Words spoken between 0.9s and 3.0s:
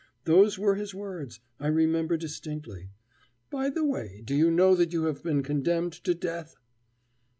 words I remember distinctly.